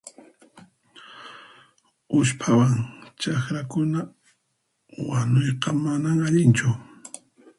[2.17, 2.75] Usphawan
[3.21, 3.99] chakrakuna
[5.09, 6.69] wanuyqa manan allinchu.